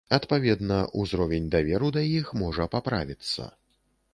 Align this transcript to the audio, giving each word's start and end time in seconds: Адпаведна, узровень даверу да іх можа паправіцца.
Адпаведна, 0.15 0.77
узровень 1.03 1.45
даверу 1.55 1.91
да 1.99 2.05
іх 2.17 2.33
можа 2.45 2.67
паправіцца. 2.77 3.51